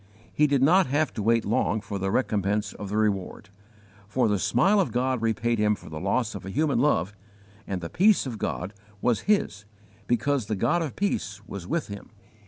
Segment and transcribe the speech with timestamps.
[0.33, 3.49] He did not have to wait long for the recompense of the reward,
[4.07, 7.13] for the smile of God repaid him for the loss of a human love,
[7.67, 9.63] and the peace of God was his
[10.07, 12.09] because the God of peace was with him.